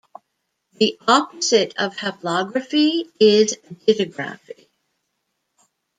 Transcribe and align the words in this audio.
The 0.79 0.97
opposite 1.07 1.75
of 1.77 1.95
haplography 1.95 3.07
is 3.19 3.55
dittography. 3.87 4.65